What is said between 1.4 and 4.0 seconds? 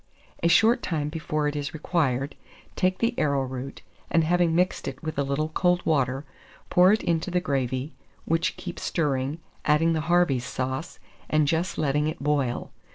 it is required, take the arrowroot,